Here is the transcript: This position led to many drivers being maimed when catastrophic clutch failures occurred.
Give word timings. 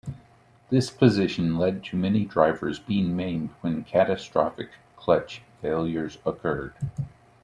This 0.71 0.89
position 0.89 1.59
led 1.59 1.83
to 1.83 1.95
many 1.95 2.25
drivers 2.25 2.79
being 2.79 3.15
maimed 3.15 3.51
when 3.61 3.83
catastrophic 3.83 4.71
clutch 4.97 5.43
failures 5.61 6.17
occurred. 6.25 6.73